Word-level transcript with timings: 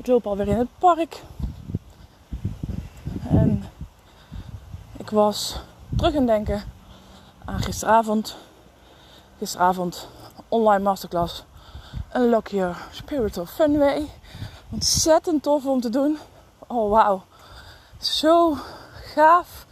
Ik 0.00 0.06
loop 0.06 0.26
alweer 0.26 0.48
in 0.48 0.58
het 0.58 0.78
park. 0.78 1.22
En 3.28 3.64
ik 4.96 5.10
was 5.10 5.60
terug 5.96 6.16
aan 6.16 6.26
denken 6.26 6.62
aan 7.44 7.60
gisteravond. 7.60 8.36
Gisteravond 9.38 10.08
online 10.48 10.82
masterclass 10.82 11.44
Unlock 12.16 12.48
Your 12.48 12.76
Spiritual 12.90 13.46
Funway. 13.46 14.10
Ontzettend 14.70 15.42
tof 15.42 15.66
om 15.66 15.80
te 15.80 15.90
doen. 15.90 16.18
Oh 16.66 16.90
wauw. 16.90 17.22
Zo 17.98 18.56
gaaf. 19.14 19.66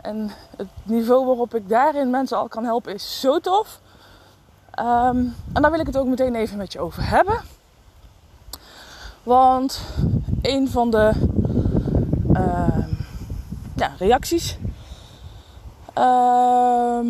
En 0.00 0.30
het 0.56 0.68
niveau 0.82 1.26
waarop 1.26 1.54
ik 1.54 1.68
daarin 1.68 2.10
mensen 2.10 2.36
al 2.38 2.48
kan 2.48 2.64
helpen 2.64 2.94
is 2.94 3.20
zo 3.20 3.40
tof. 3.40 3.80
Um, 4.78 5.36
en 5.52 5.62
daar 5.62 5.70
wil 5.70 5.80
ik 5.80 5.86
het 5.86 5.96
ook 5.96 6.06
meteen 6.06 6.34
even 6.34 6.56
met 6.56 6.72
je 6.72 6.80
over 6.80 7.08
hebben. 7.08 7.53
Want 9.24 9.80
een 10.42 10.70
van 10.70 10.90
de 10.90 11.12
uh, 12.32 12.86
ja, 13.76 13.92
reacties. 13.98 14.56
Uh, 15.98 17.00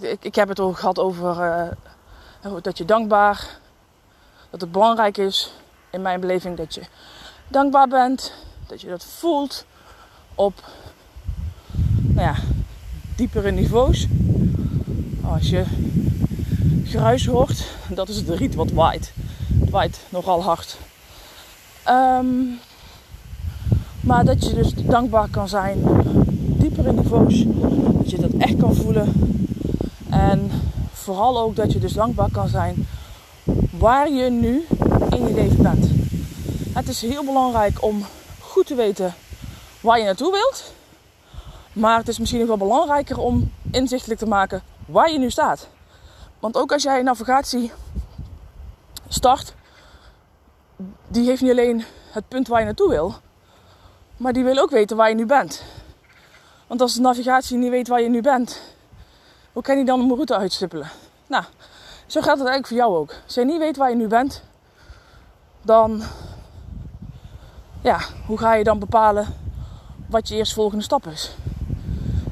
ik, 0.00 0.24
ik, 0.24 0.34
heb 0.34 0.48
het 0.48 0.60
ook 0.60 0.78
gehad 0.78 0.98
over 0.98 1.36
uh, 2.44 2.52
dat 2.62 2.78
je 2.78 2.84
dankbaar. 2.84 3.46
Dat 4.50 4.60
het 4.60 4.72
belangrijk 4.72 5.18
is 5.18 5.54
in 5.90 6.02
mijn 6.02 6.20
beleving 6.20 6.56
dat 6.56 6.74
je 6.74 6.82
dankbaar 7.48 7.88
bent. 7.88 8.32
Dat 8.66 8.80
je 8.80 8.88
dat 8.88 9.04
voelt 9.04 9.64
op 10.34 10.64
nou 12.02 12.26
ja, 12.26 12.34
diepere 13.16 13.50
niveaus. 13.50 14.06
Als 15.24 15.50
je 15.50 15.64
geruis 16.84 17.26
hoort, 17.26 17.64
dat 17.88 18.08
is 18.08 18.16
het 18.16 18.28
riet 18.28 18.54
wat 18.54 18.70
waait. 18.70 19.12
Het 19.60 19.70
waait 19.70 20.00
nogal 20.08 20.42
hard. 20.42 20.76
Um, 21.88 22.58
maar 24.00 24.24
dat 24.24 24.44
je 24.44 24.54
dus 24.54 24.74
dankbaar 24.74 25.28
kan 25.28 25.48
zijn 25.48 25.82
diepere 26.58 26.92
niveaus. 26.92 27.44
Dat 27.98 28.10
je 28.10 28.18
dat 28.20 28.30
echt 28.38 28.56
kan 28.56 28.74
voelen. 28.74 29.12
En 30.10 30.50
vooral 30.92 31.38
ook 31.38 31.56
dat 31.56 31.72
je 31.72 31.78
dus 31.78 31.92
dankbaar 31.92 32.30
kan 32.30 32.48
zijn 32.48 32.86
waar 33.78 34.10
je 34.10 34.30
nu 34.30 34.66
in 35.10 35.26
je 35.26 35.34
leven 35.34 35.62
bent. 35.62 35.90
Het 36.72 36.88
is 36.88 37.00
heel 37.00 37.24
belangrijk 37.24 37.82
om 37.82 38.04
goed 38.40 38.66
te 38.66 38.74
weten 38.74 39.14
waar 39.80 39.98
je 39.98 40.04
naartoe 40.04 40.32
wilt. 40.32 40.72
Maar 41.72 41.98
het 41.98 42.08
is 42.08 42.18
misschien 42.18 42.38
nog 42.38 42.48
wel 42.48 42.56
belangrijker 42.56 43.18
om 43.18 43.50
inzichtelijk 43.70 44.20
te 44.20 44.26
maken 44.26 44.62
waar 44.86 45.12
je 45.12 45.18
nu 45.18 45.30
staat. 45.30 45.68
Want 46.38 46.56
ook 46.56 46.72
als 46.72 46.82
jij 46.82 47.02
navigatie 47.02 47.72
start, 49.08 49.54
die 51.08 51.26
heeft 51.26 51.42
niet 51.42 51.50
alleen 51.50 51.84
het 52.10 52.28
punt 52.28 52.48
waar 52.48 52.58
je 52.58 52.64
naartoe 52.64 52.88
wil, 52.88 53.14
maar 54.16 54.32
die 54.32 54.44
wil 54.44 54.58
ook 54.58 54.70
weten 54.70 54.96
waar 54.96 55.08
je 55.08 55.14
nu 55.14 55.26
bent. 55.26 55.62
Want 56.66 56.80
als 56.80 56.94
de 56.94 57.00
navigatie 57.00 57.56
niet 57.56 57.70
weet 57.70 57.88
waar 57.88 58.02
je 58.02 58.08
nu 58.08 58.20
bent, 58.20 58.62
hoe 59.52 59.62
kan 59.62 59.76
hij 59.76 59.84
dan 59.84 60.00
een 60.00 60.08
route 60.08 60.36
uitstippelen? 60.36 60.90
Nou, 61.26 61.44
zo 62.06 62.20
gaat 62.20 62.38
het 62.38 62.46
eigenlijk 62.48 62.66
voor 62.66 62.76
jou 62.76 62.96
ook. 62.96 63.14
Als 63.24 63.34
je 63.34 63.44
niet 63.44 63.58
weet 63.58 63.76
waar 63.76 63.90
je 63.90 63.96
nu 63.96 64.06
bent, 64.06 64.42
dan, 65.62 66.02
ja, 67.80 68.00
hoe 68.26 68.38
ga 68.38 68.54
je 68.54 68.64
dan 68.64 68.78
bepalen 68.78 69.26
wat 70.06 70.28
je 70.28 70.34
eerstvolgende 70.34 70.84
stap 70.84 71.06
is? 71.06 71.36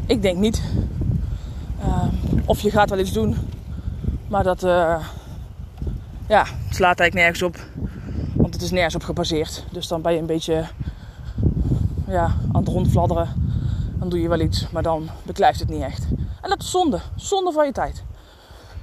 Ik 0.07 0.23
denk 0.23 0.39
niet. 0.39 0.63
Uh, 1.85 2.05
of 2.45 2.61
je 2.61 2.71
gaat 2.71 2.91
wel 2.91 2.99
iets 2.99 3.13
doen, 3.13 3.37
maar 4.29 4.43
dat, 4.43 4.65
uh, 4.65 5.05
ja, 6.29 6.45
slaat 6.71 7.01
eigenlijk 7.01 7.15
nergens 7.15 7.43
op 7.43 7.57
het 8.61 8.69
is 8.69 8.75
nergens 8.75 8.95
op 8.95 9.03
gebaseerd. 9.03 9.65
Dus 9.71 9.89
dan 9.89 10.03
ben 10.03 10.13
je 10.13 10.19
een 10.19 10.27
beetje 10.27 10.67
ja, 12.07 12.25
aan 12.25 12.61
het 12.61 12.69
rondfladderen. 12.69 13.35
Dan 13.99 14.09
doe 14.09 14.21
je 14.21 14.29
wel 14.29 14.41
iets, 14.41 14.71
maar 14.71 14.83
dan 14.83 15.09
beklijft 15.23 15.61
het 15.61 15.69
niet 15.69 15.83
echt. 15.83 16.07
En 16.43 16.49
dat 16.49 16.63
is 16.63 16.71
zonde. 16.71 17.01
Zonde 17.17 17.53
van 17.53 17.67
je 17.67 17.73
tijd. 17.73 18.03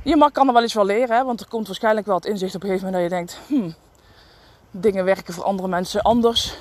Je 0.03 0.15
mag, 0.15 0.31
kan 0.31 0.47
er 0.47 0.53
wel 0.53 0.61
eens 0.61 0.73
wel 0.73 0.85
leren, 0.85 1.17
hè, 1.17 1.23
want 1.23 1.39
er 1.39 1.47
komt 1.47 1.67
waarschijnlijk 1.67 2.05
wel 2.05 2.15
het 2.15 2.25
inzicht 2.25 2.55
op 2.55 2.63
een 2.63 2.69
gegeven 2.69 2.91
moment 2.91 3.11
dat 3.11 3.19
je 3.19 3.25
denkt: 3.25 3.39
hmm, 3.47 3.75
dingen 4.71 5.05
werken 5.05 5.33
voor 5.33 5.43
andere 5.43 5.67
mensen 5.67 6.01
anders. 6.01 6.57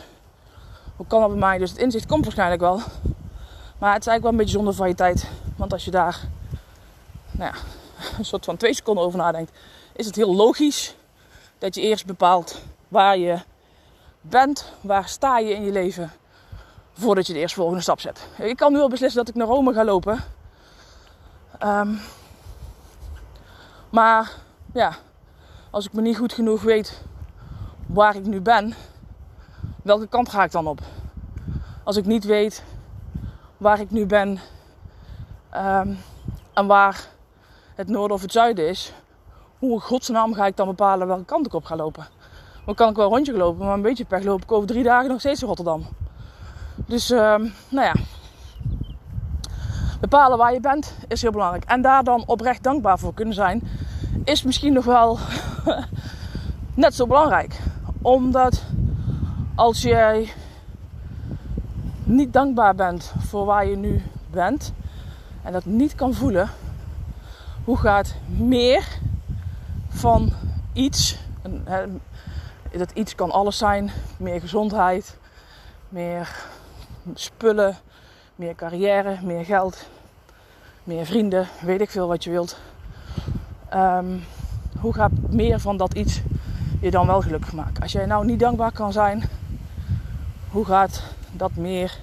Hoe 0.97 1.07
kan 1.07 1.21
dat 1.21 1.31
bij 1.31 1.39
mij? 1.39 1.59
Dus 1.59 1.71
het 1.71 1.79
inzicht 1.79 2.07
komt 2.07 2.25
waarschijnlijk 2.25 2.61
wel. 2.61 2.81
Maar 3.79 3.93
het 3.93 4.01
is 4.01 4.07
eigenlijk 4.07 4.23
wel 4.23 4.31
een 4.31 4.37
beetje 4.37 4.57
zonde 4.57 4.73
van 4.73 4.89
je 4.89 4.95
tijd. 4.95 5.29
Want 5.57 5.73
als 5.73 5.85
je 5.85 5.91
daar 5.91 6.21
nou 7.31 7.53
ja, 7.53 7.59
een 8.19 8.25
soort 8.25 8.45
van 8.45 8.57
twee 8.57 8.75
seconden 8.75 9.05
over 9.05 9.19
nadenkt, 9.19 9.53
is 9.93 10.07
het 10.07 10.17
heel 10.17 10.35
logisch 10.35 10.95
dat 11.59 11.75
je 11.75 11.81
eerst 11.81 12.07
bepaalt 12.07 12.61
waar 12.89 13.19
je 13.19 13.39
bent, 14.21 14.73
waar 14.81 15.09
sta 15.09 15.39
je 15.39 15.55
in 15.55 15.65
je 15.65 15.73
leven 15.73 16.13
voordat 16.93 17.27
je 17.27 17.33
de 17.33 17.39
eerste 17.39 17.57
volgende 17.57 17.83
stap 17.83 18.01
zet. 18.01 18.29
Ik 18.39 18.57
kan 18.57 18.73
nu 18.73 18.79
al 18.79 18.89
beslissen 18.89 19.19
dat 19.19 19.29
ik 19.29 19.35
naar 19.35 19.47
Rome 19.47 19.73
ga 19.73 19.85
lopen. 19.85 20.25
Um, 21.63 22.01
maar 23.91 24.33
ja, 24.73 24.93
als 25.71 25.87
ik 25.87 25.93
me 25.93 26.01
niet 26.01 26.17
goed 26.17 26.33
genoeg 26.33 26.63
weet 26.63 27.03
waar 27.87 28.17
ik 28.17 28.25
nu 28.25 28.41
ben, 28.41 28.75
welke 29.83 30.07
kant 30.07 30.29
ga 30.29 30.45
ik 30.45 30.51
dan 30.51 30.67
op? 30.67 30.81
Als 31.85 31.97
ik 31.97 32.05
niet 32.05 32.25
weet 32.25 32.65
waar 33.57 33.81
ik 33.81 33.91
nu 33.91 34.07
ben 34.07 34.41
um, 35.55 35.99
en 36.55 36.67
waar 36.67 37.09
het 37.75 37.89
noorden 37.89 38.17
of 38.17 38.23
het 38.23 38.33
zuiden 38.33 38.69
is, 38.69 38.93
hoe 39.59 39.73
in 39.73 39.81
godsnaam 39.81 40.35
ga 40.35 40.47
ik 40.47 40.57
dan 40.57 40.67
bepalen 40.67 41.07
welke 41.07 41.25
kant 41.25 41.47
ik 41.47 41.53
op 41.53 41.65
ga 41.65 41.77
lopen? 41.77 42.07
Dan 42.67 42.75
kan 42.75 42.91
ik 42.91 42.97
wel 42.97 43.09
rondje 43.09 43.33
lopen, 43.33 43.67
maar 43.67 43.75
een 43.75 43.83
beetje 43.83 44.05
pech 44.05 44.23
loop 44.23 44.43
ik 44.43 44.53
over 44.53 44.67
drie 44.67 44.83
dagen 44.83 45.09
nog 45.09 45.21
steeds 45.21 45.41
in 45.41 45.47
Rotterdam. 45.47 45.87
Dus, 46.87 47.11
uh, 47.11 47.19
nou 47.69 47.87
ja. 47.87 47.95
Bepalen 50.01 50.39
waar 50.39 50.53
je 50.53 50.61
bent 50.61 50.95
is 51.09 51.23
heel 51.23 51.31
belangrijk. 51.31 51.65
En 51.65 51.83
daar 51.83 52.05
dan 52.05 52.23
oprecht 52.27 52.63
dankbaar 52.63 52.99
voor 52.99 53.15
kunnen 53.15 53.35
zijn, 53.35 53.63
is 54.25 54.43
misschien 54.43 54.73
nog 54.73 54.85
wel 54.85 55.19
net 56.75 56.95
zo 56.95 57.07
belangrijk. 57.07 57.61
Omdat 58.03 58.63
als 59.55 59.83
jij 59.83 60.33
niet 62.05 62.33
dankbaar 62.33 62.75
bent 62.75 63.13
voor 63.19 63.45
waar 63.45 63.67
je 63.67 63.77
nu 63.77 64.03
bent 64.31 64.73
en 65.43 65.53
dat 65.53 65.65
niet 65.65 65.95
kan 65.95 66.15
voelen, 66.15 66.51
hoe 67.65 67.77
gaat 67.77 68.15
meer 68.27 68.99
van 69.89 70.33
iets, 70.73 71.19
dat 72.79 72.91
iets 72.91 73.15
kan 73.15 73.31
alles 73.31 73.59
zijn. 73.59 73.91
Meer 74.17 74.41
gezondheid, 74.41 75.17
meer 75.89 76.45
spullen, 77.15 77.77
meer 78.35 78.55
carrière, 78.55 79.19
meer 79.23 79.45
geld, 79.45 79.89
meer 80.85 81.07
vrienden, 81.07 81.49
weet 81.61 81.81
ik 81.81 81.91
veel 81.91 82.09
wat 82.09 82.25
je 82.25 82.31
wilt. 82.31 82.59
Um, 83.75 84.25
hoe 84.81 84.95
gaat 84.95 85.11
meer 85.29 85.61
van 85.61 85.77
dat 85.77 85.95
iets 85.95 86.21
je 86.81 86.91
dan 86.91 87.07
wel 87.07 87.21
gelukkig 87.21 87.53
maken? 87.53 87.83
Als 87.83 87.93
jij 87.93 88.07
nou 88.07 88.25
niet 88.25 88.41
dankbaar 88.41 88.73
kan 88.73 88.93
zijn, 88.93 89.23
hoe 90.51 90.65
gaat 90.65 91.03
dat 91.33 91.55
meer 91.55 91.99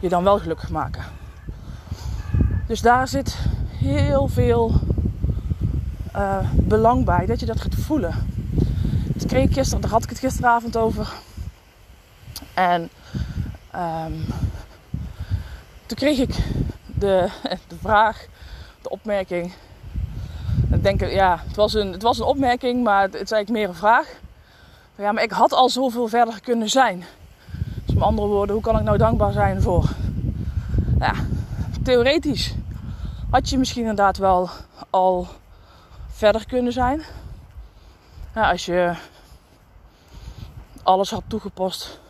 je 0.00 0.08
dan 0.08 0.24
wel 0.24 0.38
gelukkig 0.38 0.70
maken? 0.70 1.02
Dus 2.66 2.80
daar 2.80 3.08
zit 3.08 3.38
heel 3.68 4.28
veel 4.28 4.72
uh, 6.16 6.38
belang 6.54 7.04
bij 7.04 7.26
dat 7.26 7.40
je 7.40 7.46
dat 7.46 7.60
gaat 7.60 7.74
voelen 7.74 8.37
gisteren, 9.28 9.80
daar 9.80 9.90
had 9.90 10.02
ik 10.02 10.08
het 10.08 10.18
gisteravond 10.18 10.76
over. 10.76 11.12
En 12.54 12.90
um, 13.74 14.24
toen 15.86 15.96
kreeg 15.96 16.18
ik 16.18 16.34
de, 16.86 17.28
de 17.68 17.76
vraag, 17.80 18.26
de 18.82 18.88
opmerking. 18.88 19.52
Ik 20.72 20.82
denk, 20.82 21.00
ja, 21.00 21.42
het 21.46 21.56
was, 21.56 21.74
een, 21.74 21.92
het 21.92 22.02
was 22.02 22.18
een 22.18 22.24
opmerking, 22.24 22.84
maar 22.84 23.02
het, 23.02 23.14
is 23.14 23.30
eigenlijk 23.30 23.50
meer 23.50 23.68
een 23.68 23.74
vraag. 23.74 24.08
Ja, 24.96 25.12
maar 25.12 25.22
ik 25.22 25.30
had 25.30 25.52
al 25.52 25.68
zoveel 25.68 26.08
verder 26.08 26.40
kunnen 26.40 26.68
zijn. 26.68 27.04
Dus 27.84 27.94
met 27.94 28.04
andere 28.04 28.28
woorden, 28.28 28.54
hoe 28.54 28.64
kan 28.64 28.78
ik 28.78 28.84
nou 28.84 28.98
dankbaar 28.98 29.32
zijn 29.32 29.62
voor? 29.62 29.88
Ja, 30.98 31.14
theoretisch 31.82 32.54
had 33.30 33.48
je 33.48 33.58
misschien 33.58 33.82
inderdaad 33.82 34.16
wel 34.16 34.50
al 34.90 35.26
verder 36.08 36.46
kunnen 36.46 36.72
zijn. 36.72 37.02
Ja, 38.34 38.50
als 38.50 38.66
je 38.66 38.94
alles 40.88 41.10
had 41.10 41.22
toegepast, 41.26 42.00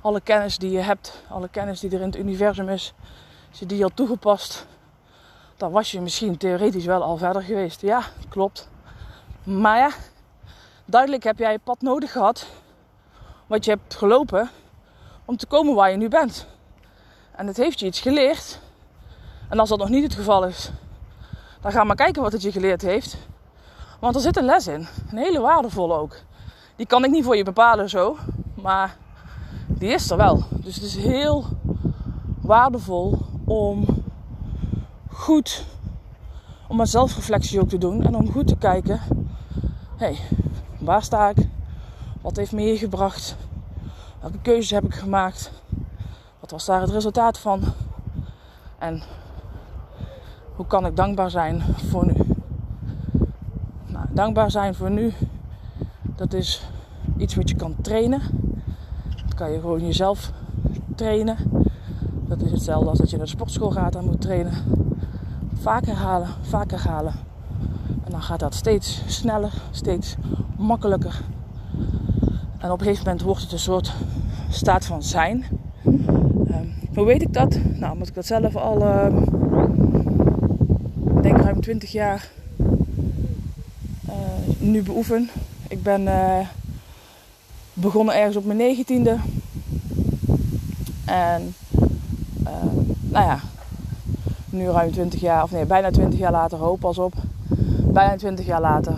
alle 0.00 0.20
kennis 0.20 0.58
die 0.58 0.70
je 0.70 0.78
hebt, 0.78 1.22
alle 1.28 1.48
kennis 1.48 1.80
die 1.80 1.90
er 1.90 2.00
in 2.00 2.06
het 2.06 2.16
universum 2.16 2.68
is, 2.68 2.94
als 3.50 3.58
je 3.58 3.66
die 3.66 3.82
had 3.82 3.96
toegepast, 3.96 4.66
dan 5.56 5.72
was 5.72 5.90
je 5.90 6.00
misschien 6.00 6.36
theoretisch 6.36 6.84
wel 6.84 7.02
al 7.02 7.16
verder 7.16 7.42
geweest. 7.42 7.80
Ja, 7.80 8.02
klopt. 8.28 8.68
Maar 9.42 9.78
ja, 9.78 9.90
duidelijk 10.84 11.22
heb 11.22 11.38
jij 11.38 11.52
je 11.52 11.58
pad 11.58 11.80
nodig 11.80 12.12
gehad, 12.12 12.46
wat 13.46 13.64
je 13.64 13.70
hebt 13.70 13.94
gelopen, 13.94 14.50
om 15.24 15.36
te 15.36 15.46
komen 15.46 15.74
waar 15.74 15.90
je 15.90 15.96
nu 15.96 16.08
bent. 16.08 16.46
En 17.32 17.46
het 17.46 17.56
heeft 17.56 17.80
je 17.80 17.86
iets 17.86 18.00
geleerd. 18.00 18.60
En 19.48 19.58
als 19.58 19.68
dat 19.68 19.78
nog 19.78 19.88
niet 19.88 20.04
het 20.04 20.14
geval 20.14 20.44
is, 20.44 20.70
dan 21.60 21.72
ga 21.72 21.84
maar 21.84 21.96
kijken 21.96 22.22
wat 22.22 22.32
het 22.32 22.42
je 22.42 22.52
geleerd 22.52 22.82
heeft. 22.82 23.16
Want 23.98 24.14
er 24.14 24.20
zit 24.20 24.36
een 24.36 24.44
les 24.44 24.66
in. 24.66 24.88
Een 25.10 25.18
hele 25.18 25.40
waardevolle 25.40 25.94
ook. 25.94 26.16
Die 26.80 26.88
kan 26.88 27.04
ik 27.04 27.10
niet 27.10 27.24
voor 27.24 27.36
je 27.36 27.44
bepalen 27.44 27.88
zo. 27.88 28.16
Maar 28.54 28.96
die 29.66 29.88
is 29.88 30.10
er 30.10 30.16
wel. 30.16 30.44
Dus 30.50 30.74
het 30.74 30.84
is 30.84 30.96
heel 30.96 31.44
waardevol 32.40 33.18
om 33.44 33.86
goed, 35.10 35.64
om 36.68 36.80
een 36.80 36.86
zelfreflectie 36.86 37.60
ook 37.60 37.68
te 37.68 37.78
doen. 37.78 38.02
En 38.02 38.14
om 38.14 38.32
goed 38.32 38.46
te 38.46 38.56
kijken. 38.56 39.00
Hé, 39.96 40.06
hey, 40.06 40.18
waar 40.78 41.02
sta 41.02 41.28
ik? 41.28 41.36
Wat 42.20 42.36
heeft 42.36 42.52
me 42.52 42.62
hier 42.62 42.78
gebracht? 42.78 43.36
Welke 44.20 44.38
keuzes 44.42 44.70
heb 44.70 44.84
ik 44.84 44.94
gemaakt? 44.94 45.52
Wat 46.40 46.50
was 46.50 46.64
daar 46.64 46.80
het 46.80 46.90
resultaat 46.90 47.38
van? 47.38 47.62
En 48.78 49.02
hoe 50.56 50.66
kan 50.66 50.86
ik 50.86 50.96
dankbaar 50.96 51.30
zijn 51.30 51.62
voor 51.88 52.06
nu? 52.06 52.14
Nou, 53.86 54.06
dankbaar 54.10 54.50
zijn 54.50 54.74
voor 54.74 54.90
nu, 54.90 55.12
dat 56.20 56.32
is 56.32 56.62
iets 57.16 57.34
wat 57.34 57.48
je 57.48 57.56
kan 57.56 57.74
trainen. 57.80 58.20
Dat 59.24 59.34
kan 59.34 59.52
je 59.52 59.60
gewoon 59.60 59.86
jezelf 59.86 60.32
trainen. 60.94 61.36
Dat 62.26 62.42
is 62.42 62.50
hetzelfde 62.50 62.88
als 62.88 62.98
dat 62.98 63.10
je 63.10 63.16
naar 63.16 63.24
de 63.24 63.32
sportschool 63.32 63.70
gaat 63.70 63.94
en 63.94 64.04
moet 64.04 64.20
trainen. 64.20 64.52
Vaker 65.54 65.88
herhalen, 65.88 66.28
vaker 66.40 66.82
herhalen. 66.82 67.12
En 68.04 68.10
dan 68.10 68.22
gaat 68.22 68.40
dat 68.40 68.54
steeds 68.54 69.02
sneller, 69.06 69.52
steeds 69.70 70.16
makkelijker. 70.56 71.20
En 72.58 72.70
op 72.70 72.80
een 72.80 72.86
gegeven 72.86 73.04
moment 73.04 73.22
wordt 73.22 73.42
het 73.42 73.52
een 73.52 73.58
soort 73.58 73.92
staat 74.50 74.86
van 74.86 75.02
zijn. 75.02 75.44
Um, 75.84 76.72
hoe 76.94 77.04
weet 77.04 77.22
ik 77.22 77.32
dat? 77.32 77.58
Nou, 77.74 77.92
omdat 77.92 78.08
ik 78.08 78.14
dat 78.14 78.26
zelf 78.26 78.56
al, 78.56 78.82
uh, 78.82 79.06
denk 81.22 81.36
ruim 81.36 81.60
20 81.60 81.92
jaar 81.92 82.30
uh, 84.08 84.14
nu 84.58 84.82
beoefen. 84.82 85.28
Ik 85.70 85.82
ben 85.82 86.02
uh, 86.02 86.38
begonnen 87.72 88.14
ergens 88.14 88.36
op 88.36 88.44
mijn 88.44 88.58
negentiende. 88.58 89.16
En 91.04 91.54
ehm, 92.44 92.76
nou 93.00 93.26
ja, 93.26 93.38
nu 94.50 94.68
ruim 94.68 94.90
20 94.92 95.20
jaar, 95.20 95.42
of 95.42 95.50
nee, 95.50 95.64
bijna 95.64 95.90
20 95.90 96.18
jaar 96.18 96.32
later, 96.32 96.58
hoop 96.58 96.80
pas 96.80 96.98
op. 96.98 97.12
Bijna 97.82 98.16
20 98.16 98.46
jaar 98.46 98.60
later 98.60 98.94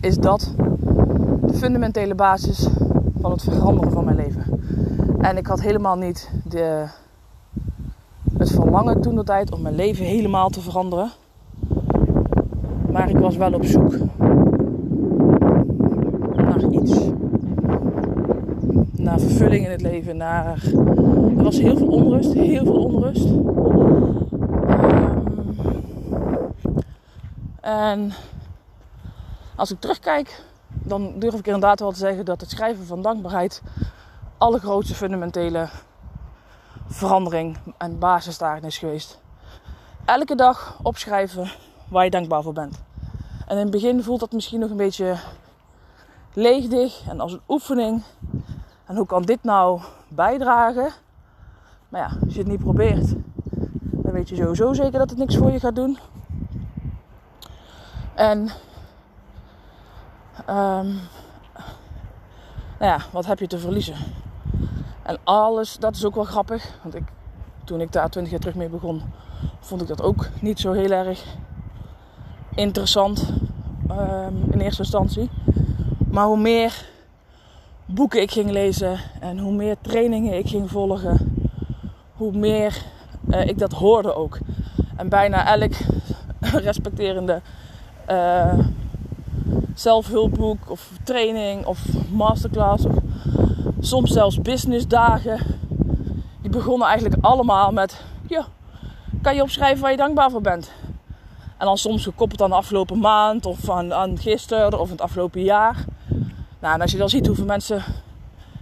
is 0.00 0.16
dat 0.16 0.54
de 1.46 1.54
fundamentele 1.54 2.14
basis 2.14 2.68
van 3.20 3.30
het 3.30 3.42
veranderen 3.42 3.92
van 3.92 4.04
mijn 4.04 4.16
leven. 4.16 4.60
En 5.20 5.36
ik 5.36 5.46
had 5.46 5.60
helemaal 5.60 5.96
niet 5.96 6.30
de, 6.48 6.86
het 8.38 8.50
verlangen 8.50 9.00
toen 9.00 9.14
de 9.14 9.24
tijd 9.24 9.52
om 9.52 9.62
mijn 9.62 9.74
leven 9.74 10.04
helemaal 10.04 10.48
te 10.48 10.60
veranderen. 10.60 11.10
Maar 12.90 13.08
ik 13.08 13.16
was 13.16 13.36
wel 13.36 13.52
op 13.52 13.64
zoek 13.64 13.94
naar 16.36 16.70
iets. 16.70 16.98
In 19.62 19.70
het 19.70 19.80
leven. 19.80 20.16
Naar... 20.16 20.62
Er 21.36 21.42
was 21.42 21.58
heel 21.58 21.76
veel 21.76 21.86
onrust. 21.86 22.32
Heel 22.32 22.64
veel 22.64 22.84
onrust. 22.84 23.26
Ehm, 27.60 28.00
en 28.00 28.12
als 29.56 29.70
ik 29.70 29.80
terugkijk, 29.80 30.42
dan 30.68 31.18
durf 31.18 31.34
ik 31.34 31.46
inderdaad 31.46 31.80
wel 31.80 31.92
te 31.92 31.98
zeggen 31.98 32.24
dat 32.24 32.40
het 32.40 32.50
schrijven 32.50 32.86
van 32.86 33.02
dankbaarheid 33.02 33.62
allergrootste 34.38 34.94
fundamentele 34.94 35.68
verandering 36.86 37.56
en 37.78 37.98
basis 37.98 38.38
daarin 38.38 38.64
is 38.64 38.78
geweest. 38.78 39.18
Elke 40.04 40.34
dag 40.34 40.78
opschrijven 40.82 41.50
waar 41.88 42.04
je 42.04 42.10
dankbaar 42.10 42.42
voor 42.42 42.52
bent. 42.52 42.82
En 43.46 43.56
in 43.56 43.62
het 43.62 43.70
begin 43.70 44.02
voelt 44.02 44.20
dat 44.20 44.32
misschien 44.32 44.60
nog 44.60 44.70
een 44.70 44.76
beetje 44.76 45.16
leegdig 46.32 47.08
en 47.08 47.20
als 47.20 47.32
een 47.32 47.40
oefening. 47.48 48.02
En 48.86 48.96
hoe 48.96 49.06
kan 49.06 49.22
dit 49.22 49.42
nou 49.42 49.80
bijdragen? 50.08 50.92
Maar 51.88 52.00
ja, 52.00 52.16
als 52.24 52.32
je 52.34 52.38
het 52.38 52.48
niet 52.48 52.60
probeert, 52.60 53.14
dan 53.80 54.12
weet 54.12 54.28
je 54.28 54.36
sowieso 54.36 54.72
zeker 54.72 54.98
dat 54.98 55.10
het 55.10 55.18
niks 55.18 55.36
voor 55.36 55.50
je 55.50 55.60
gaat 55.60 55.74
doen. 55.74 55.98
En 58.14 58.38
um, 60.48 61.00
nou 62.78 62.92
ja, 62.92 62.98
wat 63.12 63.26
heb 63.26 63.38
je 63.38 63.46
te 63.46 63.58
verliezen? 63.58 63.96
En 65.02 65.18
alles, 65.24 65.76
dat 65.76 65.96
is 65.96 66.04
ook 66.04 66.14
wel 66.14 66.24
grappig. 66.24 66.78
Want 66.82 66.94
ik, 66.94 67.02
toen 67.64 67.80
ik 67.80 67.92
daar 67.92 68.10
20 68.10 68.32
jaar 68.32 68.40
terug 68.40 68.56
mee 68.56 68.68
begon, 68.68 69.02
vond 69.60 69.80
ik 69.80 69.88
dat 69.88 70.02
ook 70.02 70.28
niet 70.40 70.60
zo 70.60 70.72
heel 70.72 70.90
erg 70.90 71.24
interessant 72.54 73.32
um, 73.90 74.44
in 74.50 74.60
eerste 74.60 74.82
instantie. 74.82 75.30
Maar 76.10 76.24
hoe 76.24 76.38
meer 76.38 76.92
boeken 77.86 78.20
ik 78.20 78.30
ging 78.30 78.50
lezen 78.50 78.98
en 79.20 79.38
hoe 79.38 79.52
meer 79.52 79.76
trainingen 79.80 80.38
ik 80.38 80.48
ging 80.48 80.70
volgen, 80.70 81.34
hoe 82.12 82.32
meer 82.32 82.82
uh, 83.28 83.46
ik 83.46 83.58
dat 83.58 83.72
hoorde 83.72 84.14
ook. 84.14 84.38
En 84.96 85.08
bijna 85.08 85.46
elk 85.46 85.72
respecterende 86.68 87.40
uh, 88.10 88.58
zelfhulpboek 89.74 90.70
of 90.70 90.90
training 91.02 91.66
of 91.66 91.84
masterclass 92.10 92.84
of 92.84 92.94
soms 93.80 94.10
zelfs 94.10 94.42
businessdagen. 94.42 95.38
Die 96.40 96.50
begonnen 96.50 96.88
eigenlijk 96.88 97.24
allemaal 97.24 97.72
met: 97.72 98.04
ja, 98.28 98.46
kan 99.22 99.34
je 99.34 99.42
opschrijven 99.42 99.82
waar 99.82 99.90
je 99.90 99.96
dankbaar 99.96 100.30
voor 100.30 100.40
bent? 100.40 100.72
En 101.58 101.66
dan 101.66 101.78
soms 101.78 102.02
gekoppeld 102.02 102.42
aan 102.42 102.50
de 102.50 102.56
afgelopen 102.56 102.98
maand 102.98 103.46
of 103.46 103.70
aan 103.70 104.18
gisteren 104.18 104.80
of 104.80 104.90
het 104.90 105.00
afgelopen 105.00 105.42
jaar. 105.42 105.84
Nou, 106.64 106.76
en 106.76 106.82
als 106.82 106.92
je 106.92 106.98
dan 106.98 107.08
ziet 107.08 107.26
hoeveel 107.26 107.44
mensen 107.44 107.82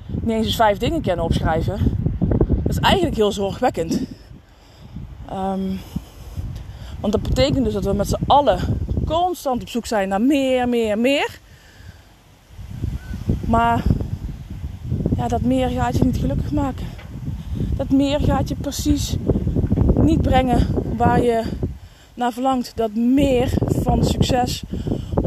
niet 0.06 0.36
eens 0.36 0.56
vijf 0.56 0.78
dingen 0.78 1.00
kennen 1.00 1.24
opschrijven, 1.24 1.78
dat 2.62 2.72
is 2.72 2.78
eigenlijk 2.78 3.16
heel 3.16 3.32
zorgwekkend. 3.32 4.00
Um, 5.32 5.80
want 7.00 7.12
dat 7.12 7.22
betekent 7.22 7.64
dus 7.64 7.72
dat 7.72 7.84
we 7.84 7.92
met 7.92 8.08
z'n 8.08 8.24
allen 8.26 8.58
constant 9.06 9.62
op 9.62 9.68
zoek 9.68 9.86
zijn 9.86 10.08
naar 10.08 10.20
meer, 10.20 10.68
meer, 10.68 10.98
meer. 10.98 11.38
Maar 13.46 13.82
ja, 15.16 15.28
dat 15.28 15.42
meer 15.42 15.68
gaat 15.68 15.96
je 15.96 16.04
niet 16.04 16.18
gelukkig 16.18 16.52
maken. 16.52 16.86
Dat 17.76 17.90
meer 17.90 18.20
gaat 18.20 18.48
je 18.48 18.54
precies 18.54 19.16
niet 19.94 20.22
brengen 20.22 20.66
waar 20.96 21.22
je 21.22 21.42
naar 22.14 22.32
verlangt. 22.32 22.72
Dat 22.76 22.94
meer 22.94 23.52
van 23.66 24.04
succes 24.04 24.62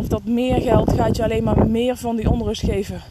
dat 0.07 0.25
meer 0.25 0.61
geld 0.61 0.93
gaat 0.93 1.15
je 1.15 1.23
alleen 1.23 1.43
maar 1.43 1.67
meer 1.67 1.95
van 1.95 2.15
die 2.15 2.31
onrust 2.31 2.63
geven. 2.63 3.01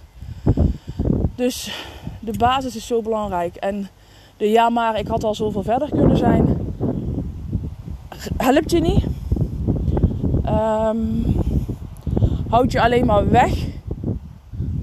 Dus 1.34 1.86
de 2.20 2.38
basis 2.38 2.76
is 2.76 2.86
zo 2.86 3.02
belangrijk. 3.02 3.56
En 3.56 3.88
de 4.36 4.50
ja 4.50 4.68
maar, 4.68 4.98
ik 4.98 5.06
had 5.06 5.24
al 5.24 5.34
zoveel 5.34 5.62
verder 5.62 5.88
kunnen 5.88 6.16
zijn. 6.16 6.72
Helpt 8.36 8.70
je 8.70 8.80
niet. 8.80 9.04
Um, 10.46 11.36
houd 12.48 12.72
je 12.72 12.80
alleen 12.80 13.06
maar 13.06 13.30
weg 13.30 13.66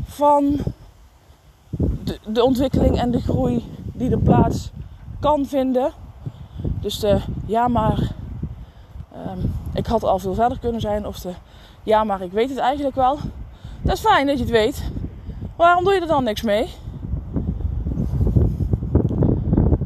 van 0.03 0.60
de, 2.03 2.20
de, 2.27 2.44
ontwikkeling 2.44 3.00
en 3.00 3.12
de 3.12 3.22
groei 3.22 3.65
die 3.94 4.10
er 4.10 4.20
plaats 4.20 4.72
kan 5.20 5.46
vinden. 5.46 5.91
Dus 6.82 7.00
de 7.00 7.20
ja 7.46 7.68
maar 7.68 8.12
um, 9.27 9.53
ik 9.74 9.86
had 9.86 10.03
al 10.03 10.20
veel 10.20 10.34
verder 10.34 10.60
kunnen 10.60 10.82
zijn. 10.82 11.08
Of 11.08 11.20
de 11.20 11.34
ja 11.83 12.03
maar 12.03 12.21
ik 12.21 12.31
weet 12.31 12.50
het 12.50 12.57
eigenlijk 12.57 12.95
wel. 12.95 13.17
Dat 13.81 13.95
is 13.95 14.01
fijn 14.01 14.27
dat 14.27 14.38
je 14.38 14.43
het 14.43 14.53
weet. 14.53 14.83
Waarom 15.55 15.83
doe 15.83 15.93
je 15.93 16.00
er 16.00 16.07
dan 16.07 16.23
niks 16.23 16.41
mee? 16.41 16.67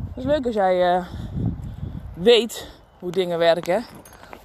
Het 0.08 0.18
is 0.18 0.24
leuk 0.24 0.46
als 0.46 0.56
jij 0.56 0.96
uh, 0.96 1.06
weet 2.14 2.68
hoe 3.00 3.12
dingen 3.12 3.38
werken. 3.38 3.84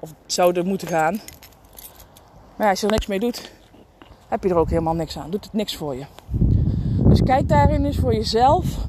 Of 0.00 0.14
zouden 0.26 0.66
moeten 0.66 0.88
gaan. 0.88 1.20
Maar 2.56 2.68
als 2.68 2.80
je 2.80 2.86
er 2.86 2.92
niks 2.92 3.06
mee 3.06 3.20
doet, 3.20 3.52
heb 4.28 4.42
je 4.42 4.48
er 4.48 4.56
ook 4.56 4.70
helemaal 4.70 4.94
niks 4.94 5.18
aan. 5.18 5.30
Doet 5.30 5.44
het 5.44 5.52
niks 5.52 5.76
voor 5.76 5.96
je. 5.96 6.04
Dus 7.04 7.22
kijk 7.22 7.48
daarin 7.48 7.84
eens 7.84 7.98
voor 7.98 8.14
jezelf. 8.14 8.88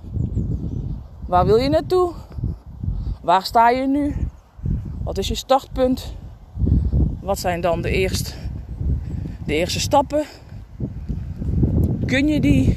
Waar 1.27 1.45
wil 1.45 1.57
je 1.57 1.69
naartoe? 1.69 2.13
Waar 3.21 3.45
sta 3.45 3.69
je 3.69 3.87
nu? 3.87 4.15
Wat 5.03 5.17
is 5.17 5.27
je 5.27 5.35
startpunt? 5.35 6.13
Wat 7.21 7.39
zijn 7.39 7.61
dan 7.61 7.81
de 7.81 7.89
eerste, 7.89 8.33
de 9.45 9.53
eerste 9.53 9.79
stappen? 9.79 10.23
Kun 12.05 12.27
je 12.27 12.39
die 12.39 12.73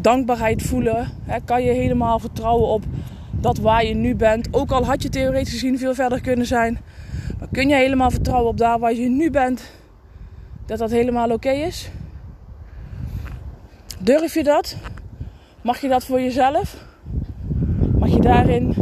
dankbaarheid 0.00 0.62
voelen? 0.62 1.10
kan 1.44 1.62
je 1.62 1.70
helemaal 1.70 2.18
vertrouwen 2.18 2.68
op 2.68 2.84
dat 3.30 3.58
waar 3.58 3.84
je 3.84 3.94
nu 3.94 4.14
bent? 4.14 4.48
Ook 4.50 4.70
al 4.70 4.84
had 4.84 5.02
je 5.02 5.08
theoretisch 5.08 5.52
gezien 5.52 5.78
veel 5.78 5.94
verder 5.94 6.20
kunnen 6.20 6.46
zijn. 6.46 6.78
Maar 7.38 7.48
kun 7.52 7.68
je 7.68 7.74
helemaal 7.74 8.10
vertrouwen 8.10 8.50
op 8.50 8.58
daar 8.58 8.78
waar 8.78 8.94
je 8.94 9.08
nu 9.08 9.30
bent? 9.30 9.70
Dat 10.66 10.78
dat 10.78 10.90
helemaal 10.90 11.30
oké 11.30 11.50
is? 11.50 11.90
Durf 13.98 14.34
je 14.34 14.44
dat? 14.44 14.76
Mag 15.62 15.80
je 15.80 15.88
dat 15.88 16.04
voor 16.04 16.20
jezelf? 16.20 16.84
Mag 17.98 18.08
je 18.08 18.20
daarin 18.20 18.74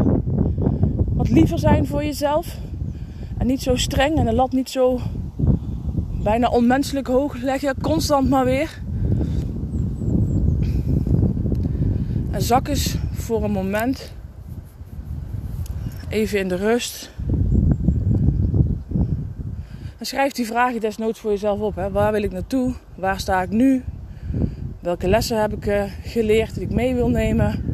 wat 1.07 1.29
liever 1.29 1.59
zijn 1.59 1.87
voor 1.87 2.05
jezelf? 2.05 2.57
En 3.39 3.47
niet 3.47 3.63
zo 3.63 3.77
streng 3.77 4.17
en 4.17 4.25
de 4.25 4.35
lat 4.35 4.53
niet 4.53 4.71
zo 4.71 5.01
bijna 6.23 6.49
onmenselijk 6.49 7.07
hoog 7.07 7.37
leggen, 7.37 7.81
constant 7.81 8.29
maar 8.29 8.45
weer. 8.45 8.81
En 12.31 12.43
zak 12.43 12.69
eens 12.69 12.97
voor 13.13 13.45
een 13.45 13.51
moment 13.51 14.13
even 16.09 16.39
in 16.39 16.49
de 16.49 16.57
rust. 16.57 17.11
En 19.99 20.07
schrijf 20.07 20.33
die 20.33 20.47
vragen 20.47 20.81
desnoods 20.81 21.21
voor 21.21 21.31
jezelf 21.31 21.61
op. 21.61 21.77
Hè. 21.77 21.91
Waar 21.91 22.13
wil 22.13 22.23
ik 22.23 22.33
naartoe? 22.33 22.75
Waar 22.95 23.21
sta 23.21 23.43
ik 23.43 23.51
nu? 23.51 23.85
Welke 24.81 25.09
lessen 25.09 25.41
heb 25.41 25.53
ik 25.53 25.67
uh, 25.67 25.83
geleerd 26.03 26.55
die 26.55 26.63
ik 26.63 26.71
mee 26.71 26.95
wil 26.95 27.09
nemen? 27.09 27.65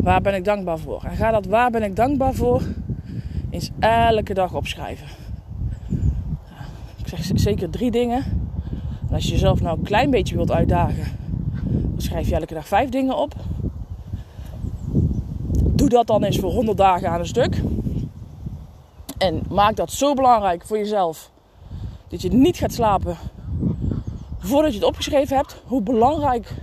Waar 0.00 0.20
ben 0.20 0.34
ik 0.34 0.44
dankbaar 0.44 0.78
voor? 0.78 1.04
En 1.04 1.16
ga 1.16 1.30
dat 1.30 1.46
waar 1.46 1.70
ben 1.70 1.82
ik 1.82 1.96
dankbaar 1.96 2.34
voor 2.34 2.62
eens 3.52 3.70
elke 3.78 4.34
dag 4.34 4.54
opschrijven. 4.54 5.06
Ik 6.96 7.08
zeg 7.08 7.30
zeker 7.34 7.70
drie 7.70 7.90
dingen. 7.90 8.24
En 9.08 9.14
als 9.14 9.24
je 9.24 9.30
jezelf 9.30 9.60
nou 9.60 9.78
een 9.78 9.84
klein 9.84 10.10
beetje 10.10 10.36
wilt 10.36 10.50
uitdagen, 10.50 11.04
dan 11.62 12.00
schrijf 12.00 12.28
je 12.28 12.34
elke 12.34 12.54
dag 12.54 12.68
vijf 12.68 12.88
dingen 12.90 13.16
op. 13.16 13.34
Doe 15.64 15.88
dat 15.88 16.06
dan 16.06 16.22
eens 16.22 16.38
voor 16.38 16.50
100 16.50 16.78
dagen 16.78 17.10
aan 17.10 17.20
een 17.20 17.26
stuk. 17.26 17.62
En 19.18 19.42
maak 19.48 19.76
dat 19.76 19.92
zo 19.92 20.14
belangrijk 20.14 20.66
voor 20.66 20.78
jezelf 20.78 21.30
dat 22.08 22.22
je 22.22 22.28
niet 22.28 22.56
gaat 22.56 22.72
slapen 22.72 23.16
voordat 24.38 24.72
je 24.72 24.78
het 24.78 24.88
opgeschreven 24.88 25.36
hebt. 25.36 25.62
Hoe 25.66 25.82
belangrijk 25.82 26.54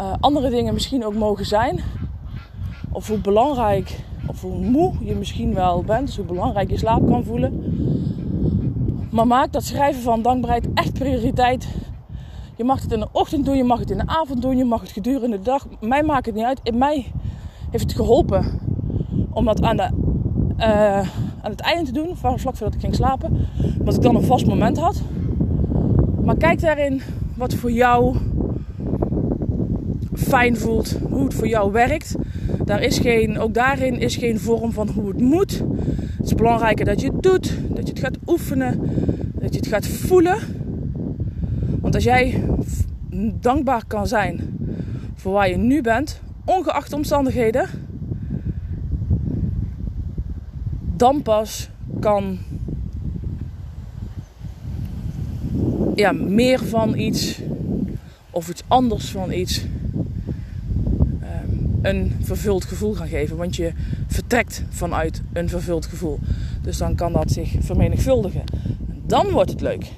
uh, 0.00 0.12
andere 0.20 0.50
dingen 0.50 0.74
misschien 0.74 1.04
ook 1.04 1.14
mogen 1.14 1.46
zijn. 1.46 1.80
Of 2.92 3.08
hoe 3.08 3.18
belangrijk 3.18 4.04
hoe 4.44 4.70
moe 4.70 4.92
je 5.00 5.14
misschien 5.14 5.54
wel 5.54 5.82
bent. 5.82 6.06
Dus 6.06 6.16
hoe 6.16 6.24
belangrijk 6.24 6.70
je 6.70 6.78
slaap 6.78 7.06
kan 7.06 7.24
voelen. 7.24 7.62
Maar 9.10 9.26
maak 9.26 9.52
dat 9.52 9.64
schrijven 9.64 10.02
van 10.02 10.22
dankbaarheid 10.22 10.68
echt 10.74 10.92
prioriteit. 10.92 11.68
Je 12.56 12.64
mag 12.64 12.82
het 12.82 12.92
in 12.92 13.00
de 13.00 13.08
ochtend 13.12 13.44
doen, 13.44 13.56
je 13.56 13.64
mag 13.64 13.78
het 13.78 13.90
in 13.90 13.96
de 13.96 14.06
avond 14.06 14.42
doen, 14.42 14.56
je 14.56 14.64
mag 14.64 14.80
het 14.80 14.90
gedurende 14.90 15.36
de 15.36 15.42
dag. 15.42 15.66
Mij 15.80 16.02
maakt 16.02 16.26
het 16.26 16.34
niet 16.34 16.44
uit. 16.44 16.60
In 16.62 16.78
mij 16.78 17.12
heeft 17.70 17.84
het 17.84 17.94
geholpen 17.94 18.44
om 19.32 19.44
dat 19.44 19.62
aan, 19.62 19.76
de, 19.76 19.88
uh, 20.58 20.98
aan 21.42 21.50
het 21.50 21.60
einde 21.60 21.84
te 21.84 21.92
doen, 21.92 22.16
vlak 22.16 22.38
voordat 22.38 22.74
ik 22.74 22.80
ging 22.80 22.94
slapen. 22.94 23.48
Omdat 23.78 23.94
ik 23.94 24.02
dan 24.02 24.16
een 24.16 24.22
vast 24.22 24.46
moment 24.46 24.78
had. 24.78 25.02
Maar 26.24 26.36
kijk 26.36 26.60
daarin 26.60 27.02
wat 27.36 27.54
voor 27.54 27.72
jou 27.72 28.16
fijn 30.14 30.56
voelt, 30.56 30.98
hoe 31.10 31.24
het 31.24 31.34
voor 31.34 31.48
jou 31.48 31.72
werkt. 31.72 32.16
Daar 32.64 32.82
is 32.82 32.98
geen, 32.98 33.38
ook 33.38 33.54
daarin 33.54 34.00
is 34.00 34.16
geen 34.16 34.38
vorm 34.40 34.72
van 34.72 34.88
hoe 34.88 35.08
het 35.08 35.20
moet. 35.20 35.62
Het 36.16 36.26
is 36.26 36.34
belangrijker 36.34 36.84
dat 36.84 37.00
je 37.00 37.06
het 37.06 37.22
doet, 37.22 37.58
dat 37.68 37.86
je 37.86 37.92
het 37.92 37.98
gaat 37.98 38.18
oefenen, 38.26 38.80
dat 39.34 39.52
je 39.52 39.58
het 39.58 39.68
gaat 39.68 39.86
voelen. 39.86 40.38
Want 41.80 41.94
als 41.94 42.04
jij 42.04 42.44
dankbaar 43.40 43.84
kan 43.86 44.06
zijn 44.06 44.40
voor 45.14 45.32
waar 45.32 45.48
je 45.48 45.56
nu 45.56 45.80
bent, 45.80 46.20
ongeacht 46.44 46.92
omstandigheden, 46.92 47.68
dan 50.96 51.22
pas 51.22 51.70
kan 52.00 52.38
ja, 55.94 56.12
meer 56.12 56.64
van 56.64 56.98
iets 56.98 57.40
of 58.30 58.48
iets 58.48 58.62
anders 58.68 59.10
van 59.10 59.32
iets 59.32 59.64
een 61.84 62.16
vervuld 62.20 62.64
gevoel 62.64 62.94
gaan 62.94 63.08
geven. 63.08 63.36
Want 63.36 63.56
je 63.56 63.72
vertrekt 64.06 64.64
vanuit 64.68 65.22
een 65.32 65.48
vervuld 65.48 65.86
gevoel. 65.86 66.18
Dus 66.62 66.78
dan 66.78 66.94
kan 66.94 67.12
dat 67.12 67.30
zich 67.30 67.54
vermenigvuldigen. 67.58 68.44
Dan 69.06 69.30
wordt 69.30 69.50
het 69.50 69.60
leuk. 69.60 69.90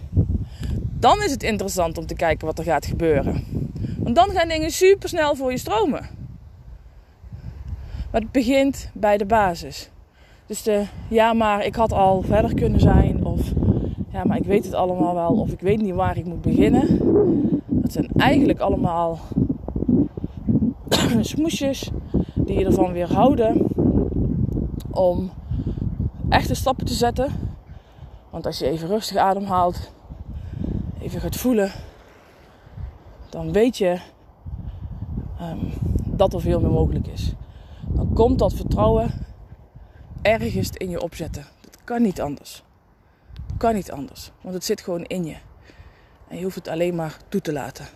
Dan 0.98 1.22
is 1.22 1.30
het 1.30 1.42
interessant 1.42 1.98
om 1.98 2.06
te 2.06 2.14
kijken 2.14 2.46
wat 2.46 2.58
er 2.58 2.64
gaat 2.64 2.86
gebeuren. 2.86 3.44
Want 3.98 4.16
dan 4.16 4.30
gaan 4.30 4.48
dingen 4.48 4.70
super 4.70 5.08
snel 5.08 5.34
voor 5.34 5.50
je 5.50 5.58
stromen. 5.58 6.06
Maar 8.10 8.20
het 8.20 8.32
begint 8.32 8.90
bij 8.94 9.16
de 9.16 9.26
basis. 9.26 9.90
Dus 10.46 10.62
de 10.62 10.84
ja, 11.08 11.32
maar 11.32 11.64
ik 11.64 11.74
had 11.74 11.92
al 11.92 12.22
verder 12.22 12.54
kunnen 12.54 12.80
zijn. 12.80 13.24
Of 13.24 13.40
ja, 14.12 14.24
maar 14.24 14.36
ik 14.36 14.46
weet 14.46 14.64
het 14.64 14.74
allemaal 14.74 15.14
wel. 15.14 15.32
Of 15.32 15.52
ik 15.52 15.60
weet 15.60 15.82
niet 15.82 15.94
waar 15.94 16.16
ik 16.16 16.24
moet 16.24 16.42
beginnen. 16.42 16.98
Dat 17.66 17.92
zijn 17.92 18.08
eigenlijk 18.16 18.60
allemaal 18.60 19.18
smoesjes 21.20 21.90
die 22.34 22.58
je 22.58 22.64
ervan 22.64 22.92
weerhouden 22.92 23.66
om 24.90 25.30
echte 26.28 26.54
stappen 26.54 26.86
te 26.86 26.94
zetten. 26.94 27.32
Want 28.30 28.46
als 28.46 28.58
je 28.58 28.66
even 28.66 28.88
rustig 28.88 29.16
ademhaalt, 29.16 29.90
even 31.00 31.20
gaat 31.20 31.36
voelen, 31.36 31.72
dan 33.28 33.52
weet 33.52 33.76
je 33.76 33.98
um, 35.40 35.72
dat 36.04 36.34
er 36.34 36.40
veel 36.40 36.60
meer 36.60 36.70
mogelijk 36.70 37.06
is. 37.06 37.32
Dan 37.88 38.12
komt 38.12 38.38
dat 38.38 38.54
vertrouwen 38.54 39.10
ergens 40.22 40.70
in 40.70 40.90
je 40.90 41.02
opzetten. 41.02 41.44
Dat 41.60 41.78
kan 41.84 42.02
niet 42.02 42.20
anders. 42.20 42.62
Kan 43.56 43.74
niet 43.74 43.92
anders, 43.92 44.30
want 44.40 44.54
het 44.54 44.64
zit 44.64 44.80
gewoon 44.80 45.04
in 45.04 45.24
je. 45.24 45.36
En 46.28 46.36
je 46.36 46.42
hoeft 46.42 46.54
het 46.54 46.68
alleen 46.68 46.94
maar 46.94 47.16
toe 47.28 47.40
te 47.40 47.52
laten. 47.52 47.86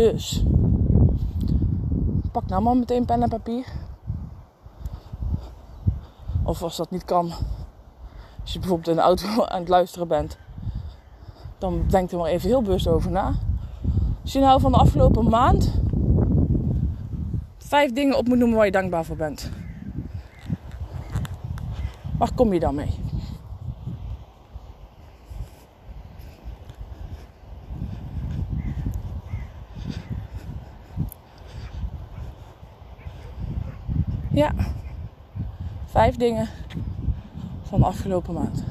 Dus 0.00 0.42
pak 2.32 2.46
nou 2.46 2.62
maar 2.62 2.76
meteen 2.76 3.04
pen 3.04 3.22
en 3.22 3.28
papier. 3.28 3.66
Of 6.44 6.62
als 6.62 6.76
dat 6.76 6.90
niet 6.90 7.04
kan, 7.04 7.32
als 8.40 8.52
je 8.52 8.58
bijvoorbeeld 8.58 8.88
in 8.88 8.94
de 8.94 9.00
auto 9.00 9.26
aan 9.46 9.60
het 9.60 9.68
luisteren 9.68 10.08
bent, 10.08 10.38
dan 11.58 11.84
denk 11.88 12.10
er 12.10 12.18
maar 12.18 12.30
even 12.30 12.48
heel 12.48 12.62
bewust 12.62 12.88
over 12.88 13.10
na. 13.10 13.32
Als 14.22 14.32
je 14.32 14.40
nou 14.40 14.60
van 14.60 14.72
de 14.72 14.78
afgelopen 14.78 15.28
maand 15.28 15.74
vijf 17.58 17.92
dingen 17.92 18.16
op 18.16 18.28
moet 18.28 18.38
noemen 18.38 18.56
waar 18.56 18.66
je 18.66 18.72
dankbaar 18.72 19.04
voor 19.04 19.16
bent. 19.16 19.50
Waar 22.18 22.34
kom 22.34 22.52
je 22.52 22.60
dan 22.60 22.74
mee? 22.74 23.00
Ja, 34.40 34.52
vijf 36.00 36.16
dingen 36.16 36.48
van 37.62 37.80
de 37.80 37.86
afgelopen 37.86 38.34
maand. 38.34 38.64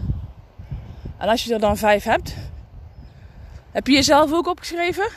En 1.18 1.28
als 1.28 1.44
je 1.44 1.54
er 1.54 1.60
dan 1.60 1.78
vijf 1.78 2.04
hebt, 2.04 2.36
heb 3.72 3.88
je 3.88 3.94
jezelf 3.94 4.34
ook 4.34 4.48
opgeschreven? 4.48 5.10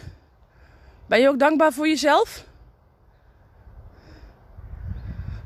Ben 1.06 1.20
je 1.20 1.28
ook 1.28 1.38
dankbaar 1.38 1.72
voor 1.72 1.88
jezelf? 1.88 2.44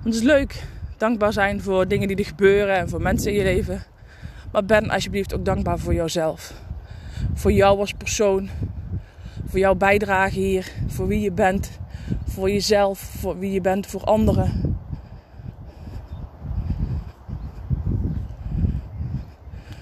Want 0.02 0.04
het 0.04 0.14
is 0.14 0.22
leuk 0.22 0.64
dankbaar 0.96 1.32
zijn 1.32 1.62
voor 1.62 1.88
dingen 1.88 2.08
die 2.08 2.16
er 2.16 2.24
gebeuren 2.24 2.76
en 2.76 2.88
voor 2.88 3.02
mensen 3.02 3.30
in 3.30 3.38
je 3.38 3.44
leven. 3.44 3.82
Maar 4.52 4.64
ben 4.64 4.90
alsjeblieft 4.90 5.34
ook 5.34 5.44
dankbaar 5.44 5.78
voor 5.78 5.94
jouzelf. 5.94 6.52
Voor 7.34 7.52
jou 7.52 7.78
als 7.78 7.92
persoon. 7.92 8.48
Voor 9.46 9.58
jouw 9.58 9.74
bijdrage 9.74 10.38
hier. 10.38 10.72
Voor 10.86 11.06
wie 11.06 11.20
je 11.20 11.32
bent. 11.32 11.70
Voor 12.24 12.50
jezelf. 12.50 12.98
Voor 12.98 13.38
wie 13.38 13.52
je 13.52 13.60
bent 13.60 13.86
voor 13.86 14.04
anderen. 14.04 14.75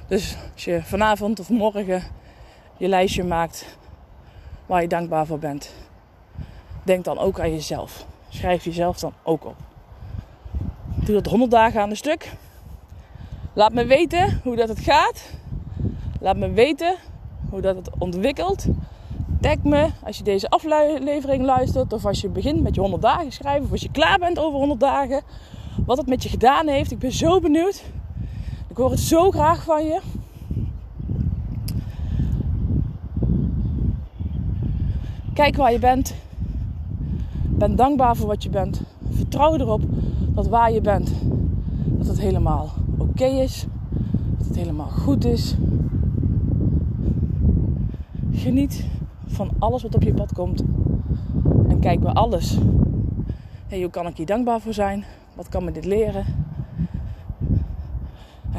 Dus 0.06 0.36
als 0.52 0.64
je 0.64 0.82
vanavond 0.82 1.40
of 1.40 1.48
morgen 1.48 2.02
je 2.76 2.88
lijstje 2.88 3.24
maakt 3.24 3.78
waar 4.66 4.82
je 4.82 4.88
dankbaar 4.88 5.26
voor 5.26 5.38
bent. 5.38 5.74
Denk 6.82 7.04
dan 7.04 7.18
ook 7.18 7.40
aan 7.40 7.50
jezelf. 7.50 8.06
Schrijf 8.28 8.64
jezelf 8.64 8.98
dan 8.98 9.12
ook 9.22 9.44
op. 9.44 9.56
Doe 10.94 11.14
dat 11.14 11.26
100 11.26 11.50
dagen 11.50 11.80
aan 11.80 11.90
een 11.90 11.96
stuk. 11.96 12.32
Laat 13.52 13.72
me 13.72 13.84
weten 13.84 14.40
hoe 14.42 14.56
dat 14.56 14.68
het 14.68 14.80
gaat. 14.80 15.30
Laat 16.20 16.36
me 16.36 16.50
weten 16.50 16.96
hoe 17.50 17.60
dat 17.60 17.76
het 17.76 17.90
ontwikkelt. 17.98 18.66
Tag 19.40 19.62
me 19.62 19.90
als 20.04 20.18
je 20.18 20.24
deze 20.24 20.48
aflevering 20.48 21.44
luistert. 21.44 21.92
Of 21.92 22.04
als 22.04 22.20
je 22.20 22.28
begint 22.28 22.62
met 22.62 22.74
je 22.74 22.80
100 22.80 23.02
dagen 23.02 23.32
schrijven. 23.32 23.64
Of 23.64 23.70
als 23.70 23.82
je 23.82 23.90
klaar 23.90 24.18
bent 24.18 24.38
over 24.38 24.58
100 24.58 24.80
dagen. 24.80 25.22
Wat 25.86 25.96
het 25.96 26.06
met 26.06 26.22
je 26.22 26.28
gedaan 26.28 26.68
heeft. 26.68 26.90
Ik 26.90 26.98
ben 26.98 27.12
zo 27.12 27.40
benieuwd. 27.40 27.82
Ik 28.74 28.80
hoor 28.80 28.90
het 28.90 29.00
zo 29.00 29.30
graag 29.30 29.64
van 29.64 29.84
je. 29.84 30.00
Kijk 35.32 35.56
waar 35.56 35.72
je 35.72 35.78
bent. 35.78 36.14
Ben 37.48 37.76
dankbaar 37.76 38.16
voor 38.16 38.26
wat 38.26 38.42
je 38.42 38.50
bent. 38.50 38.82
Vertrouw 39.10 39.54
erop 39.54 39.82
dat 40.34 40.48
waar 40.48 40.72
je 40.72 40.80
bent, 40.80 41.12
dat 41.84 42.06
het 42.06 42.20
helemaal 42.20 42.70
oké 42.98 43.24
is. 43.24 43.66
Dat 44.38 44.46
het 44.46 44.56
helemaal 44.56 44.88
goed 44.88 45.24
is. 45.24 45.56
Geniet 48.32 48.86
van 49.26 49.50
alles 49.58 49.82
wat 49.82 49.94
op 49.94 50.02
je 50.02 50.14
pad 50.14 50.32
komt. 50.32 50.64
En 51.68 51.80
kijk 51.80 52.00
bij 52.00 52.12
alles. 52.12 52.58
Hey, 53.66 53.80
hoe 53.80 53.90
kan 53.90 54.06
ik 54.06 54.16
hier 54.16 54.26
dankbaar 54.26 54.60
voor 54.60 54.74
zijn? 54.74 55.04
Wat 55.34 55.48
kan 55.48 55.64
me 55.64 55.72
dit 55.72 55.84
leren? 55.84 56.43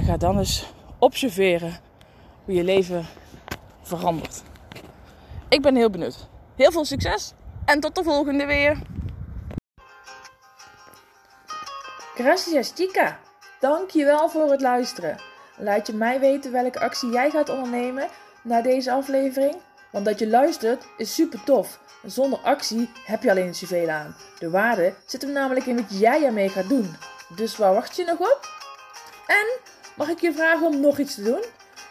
Ga 0.06 0.18
dan 0.18 0.38
eens 0.38 0.74
observeren 1.00 1.80
hoe 2.44 2.54
je 2.56 2.64
leven 2.64 3.06
verandert. 3.82 4.42
Ik 5.50 5.62
ben 5.62 5.76
heel 5.76 5.90
benieuwd. 5.90 6.28
Heel 6.56 6.72
veel 6.72 6.86
succes 6.86 7.34
en 7.66 7.80
tot 7.80 7.96
de 7.96 8.04
volgende 8.04 8.46
weer. 8.46 8.78
Gracias 12.16 12.72
chica. 12.76 13.20
Dankjewel 13.60 14.30
voor 14.30 14.52
het 14.52 14.62
luisteren. 14.62 15.18
Laat 15.58 15.88
je 15.88 15.94
mij 15.94 16.20
weten 16.20 16.52
welke 16.52 16.80
actie 16.80 17.10
jij 17.10 17.30
gaat 17.30 17.50
ondernemen 17.50 18.08
na 18.44 18.62
deze 18.62 18.92
aflevering. 18.92 19.56
Want 19.92 20.06
dat 20.06 20.20
je 20.20 20.28
luistert 20.28 20.86
is 20.98 21.16
super 21.16 21.44
tof. 21.44 21.80
Zonder 22.04 22.40
actie 22.40 22.90
heb 23.06 23.24
je 23.24 23.30
alleen 23.30 23.56
zoveel 23.56 23.90
aan. 23.90 24.16
De 24.40 24.50
waarde 24.50 24.94
zit 25.06 25.22
hem 25.22 25.32
namelijk 25.32 25.66
in 25.66 25.76
wat 25.76 26.00
jij 26.00 26.24
ermee 26.24 26.50
gaat 26.50 26.70
doen. 26.70 26.96
Dus 27.36 27.58
waar 27.58 27.74
wacht 27.74 27.96
je 27.96 28.06
nog 28.06 28.20
op? 28.20 28.54
En 29.28 29.74
mag 29.96 30.10
ik 30.10 30.20
je 30.20 30.34
vragen 30.34 30.68
om 30.68 30.80
nog 30.80 30.98
iets 31.00 31.16
te 31.16 31.24
doen? 31.24 31.44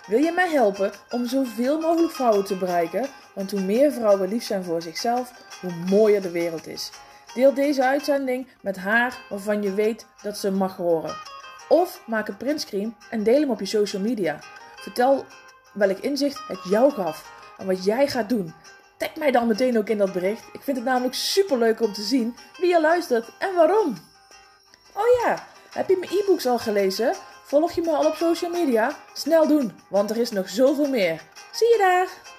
Wil 0.06 0.18
je 0.18 0.32
mij 0.32 0.50
helpen 0.50 0.92
om 1.10 1.26
zoveel 1.26 1.80
mogelijk 1.80 2.12
vrouwen 2.12 2.44
te 2.44 2.56
bereiken? 2.56 3.08
Want 3.34 3.50
hoe 3.50 3.60
meer 3.60 3.92
vrouwen 3.92 4.28
lief 4.28 4.44
zijn 4.44 4.64
voor 4.64 4.82
zichzelf, 4.82 5.32
hoe 5.60 5.72
mooier 5.90 6.22
de 6.22 6.30
wereld 6.30 6.66
is. 6.66 6.90
Deel 7.34 7.54
deze 7.54 7.84
uitzending 7.84 8.46
met 8.60 8.76
haar 8.76 9.18
waarvan 9.28 9.62
je 9.62 9.74
weet 9.74 10.06
dat 10.22 10.38
ze 10.38 10.50
mag 10.50 10.76
horen. 10.76 11.16
Of 11.68 12.00
maak 12.06 12.28
een 12.28 12.36
printscreen 12.36 12.96
en 13.10 13.22
deel 13.22 13.40
hem 13.40 13.50
op 13.50 13.60
je 13.60 13.66
social 13.66 14.02
media. 14.02 14.38
Vertel 14.76 15.24
welk 15.72 15.98
inzicht 15.98 16.40
het 16.48 16.64
jou 16.70 16.92
gaf 16.92 17.32
en 17.58 17.66
wat 17.66 17.84
jij 17.84 18.08
gaat 18.08 18.28
doen. 18.28 18.54
Tag 18.96 19.14
mij 19.16 19.30
dan 19.30 19.46
meteen 19.46 19.78
ook 19.78 19.88
in 19.88 19.98
dat 19.98 20.12
bericht. 20.12 20.44
Ik 20.52 20.60
vind 20.62 20.76
het 20.76 20.86
namelijk 20.86 21.14
super 21.14 21.58
leuk 21.58 21.80
om 21.80 21.92
te 21.92 22.02
zien 22.02 22.36
wie 22.58 22.68
je 22.68 22.80
luistert 22.80 23.28
en 23.38 23.54
waarom. 23.54 23.96
Oh 24.92 25.22
ja, 25.22 25.46
heb 25.70 25.88
je 25.88 25.96
mijn 26.00 26.12
e-books 26.12 26.46
al 26.46 26.58
gelezen? 26.58 27.14
Volg 27.54 27.72
je 27.72 27.80
me 27.80 27.90
al 27.90 28.06
op 28.06 28.14
social 28.14 28.50
media? 28.50 28.96
Snel 29.12 29.46
doen, 29.46 29.72
want 29.88 30.10
er 30.10 30.16
is 30.16 30.30
nog 30.30 30.48
zoveel 30.48 30.88
meer. 30.88 31.22
Zie 31.52 31.68
je 31.68 31.78
daar! 31.78 32.33